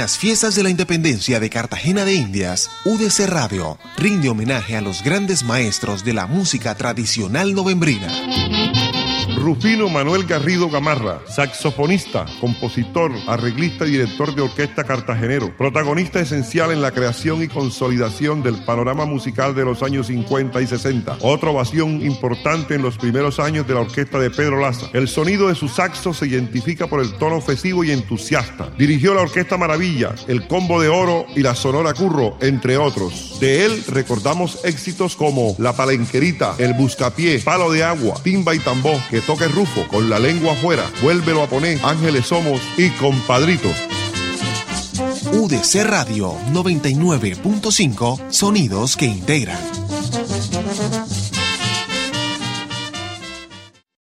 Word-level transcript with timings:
las 0.00 0.16
fiestas 0.16 0.54
de 0.54 0.62
la 0.62 0.70
independencia 0.70 1.40
de 1.40 1.50
Cartagena 1.50 2.06
de 2.06 2.14
Indias, 2.14 2.70
UDC 2.86 3.26
Radio 3.26 3.78
rinde 3.98 4.30
homenaje 4.30 4.74
a 4.74 4.80
los 4.80 5.04
grandes 5.04 5.44
maestros 5.44 6.06
de 6.06 6.14
la 6.14 6.26
música 6.26 6.74
tradicional 6.74 7.54
novembrina. 7.54 8.08
Rufino 9.40 9.88
Manuel 9.88 10.24
Garrido 10.24 10.68
Gamarra, 10.68 11.22
saxofonista, 11.26 12.26
compositor, 12.42 13.10
arreglista 13.26 13.86
y 13.86 13.92
director 13.92 14.34
de 14.34 14.42
orquesta 14.42 14.84
cartagenero, 14.84 15.56
protagonista 15.56 16.20
esencial 16.20 16.72
en 16.72 16.82
la 16.82 16.90
creación 16.90 17.42
y 17.42 17.48
consolidación 17.48 18.42
del 18.42 18.62
panorama 18.64 19.06
musical 19.06 19.54
de 19.54 19.64
los 19.64 19.82
años 19.82 20.08
50 20.08 20.60
y 20.60 20.66
60. 20.66 21.16
Otra 21.22 21.48
ovación 21.48 22.02
importante 22.02 22.74
en 22.74 22.82
los 22.82 22.98
primeros 22.98 23.40
años 23.40 23.66
de 23.66 23.72
la 23.72 23.80
orquesta 23.80 24.18
de 24.18 24.30
Pedro 24.30 24.60
Laza. 24.60 24.90
El 24.92 25.08
sonido 25.08 25.48
de 25.48 25.54
su 25.54 25.68
saxo 25.68 26.12
se 26.12 26.26
identifica 26.26 26.86
por 26.86 27.00
el 27.00 27.14
tono 27.14 27.36
ofensivo 27.36 27.82
y 27.82 27.92
entusiasta. 27.92 28.68
Dirigió 28.76 29.14
la 29.14 29.22
Orquesta 29.22 29.56
Maravilla, 29.56 30.14
el 30.28 30.46
Combo 30.48 30.82
de 30.82 30.90
Oro 30.90 31.24
y 31.34 31.40
la 31.40 31.54
Sonora 31.54 31.94
Curro, 31.94 32.36
entre 32.42 32.76
otros. 32.76 33.38
De 33.40 33.64
él 33.64 33.84
recordamos 33.88 34.62
éxitos 34.66 35.16
como 35.16 35.56
La 35.58 35.72
Palenquerita, 35.72 36.56
El 36.58 36.74
Buscapié, 36.74 37.38
Palo 37.38 37.72
de 37.72 37.82
Agua, 37.84 38.20
Timba 38.22 38.54
y 38.54 38.58
Tambó, 38.58 39.00
que 39.08 39.29
toque 39.30 39.46
Rufo, 39.46 39.86
con 39.86 40.10
la 40.10 40.18
lengua 40.18 40.54
afuera, 40.54 40.90
vuélvelo 41.02 41.44
a 41.44 41.46
poner, 41.46 41.78
Ángeles 41.84 42.26
Somos 42.26 42.60
y 42.76 42.90
Compadritos. 42.90 43.76
UDC 45.32 45.84
Radio 45.84 46.34
99.5, 46.52 48.30
sonidos 48.30 48.96
que 48.96 49.06
integran. 49.06 49.60